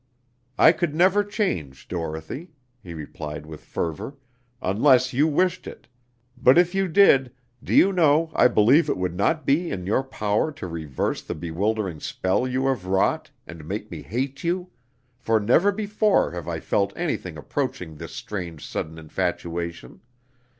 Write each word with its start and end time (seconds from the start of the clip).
"I 0.57 0.71
could 0.71 0.95
never 0.95 1.23
change, 1.23 1.87
Dorothy," 1.87 2.49
he 2.81 2.95
replied 2.95 3.45
with 3.45 3.63
fervor, 3.63 4.15
"unless 4.59 5.13
you 5.13 5.27
wished 5.27 5.67
it; 5.67 5.87
but 6.35 6.57
if 6.57 6.73
you 6.73 6.87
did, 6.87 7.31
do 7.63 7.71
you 7.75 7.93
know 7.93 8.31
I 8.33 8.47
believe 8.47 8.89
it 8.89 8.97
would 8.97 9.13
not 9.15 9.45
be 9.45 9.69
in 9.69 9.85
your 9.85 10.01
power 10.01 10.51
to 10.53 10.65
reverse 10.65 11.21
the 11.21 11.35
bewildering 11.35 11.99
spell 11.99 12.47
you 12.47 12.65
have 12.65 12.87
wrought, 12.87 13.29
and 13.45 13.67
make 13.67 13.91
me 13.91 14.01
hate 14.01 14.43
you, 14.43 14.71
for 15.19 15.39
never 15.39 15.71
before 15.71 16.31
have 16.31 16.47
I 16.47 16.59
felt 16.59 16.93
anything 16.97 17.37
approaching 17.37 17.93
this 17.93 18.11
strange 18.15 18.65
sudden 18.65 18.97
infatuation. 18.97 20.01